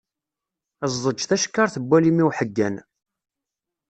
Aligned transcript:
Ẓẓeǧǧ 0.91 1.19
tacekkart 1.29 1.75
n 1.77 1.83
walim 1.89 2.17
i 2.23 2.25
uḥeggan. 2.27 2.75